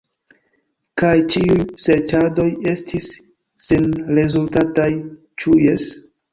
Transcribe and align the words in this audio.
Kaj 1.01 1.11
ĉiuj 1.35 1.57
serĉadoj 1.89 2.47
estis 2.73 3.11
senrezultataj; 3.67 4.91
ĉu 5.45 5.59
jes? 5.71 5.91